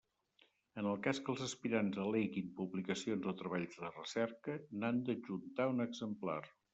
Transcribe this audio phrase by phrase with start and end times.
[0.81, 5.85] En el cas que els aspirants al·leguin publicacions o treballs de recerca, n'han d'adjuntar un
[5.87, 6.39] exemplar.